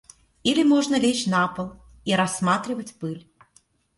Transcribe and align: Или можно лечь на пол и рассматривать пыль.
Или 0.43 0.63
можно 0.63 0.95
лечь 0.99 1.27
на 1.27 1.47
пол 1.47 1.73
и 2.05 2.15
рассматривать 2.15 2.95
пыль. 2.95 3.23